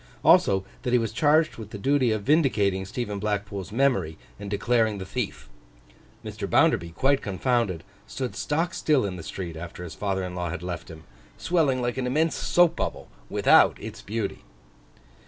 [0.25, 4.97] Also, that he was charged with the duty of vindicating Stephen Blackpool's memory, and declaring
[4.97, 5.47] the thief.
[6.25, 6.49] Mr.
[6.49, 10.63] Bounderby quite confounded, stood stock still in the street after his father in law had
[10.63, 11.03] left him,
[11.37, 14.43] swelling like an immense soap bubble, without its beauty.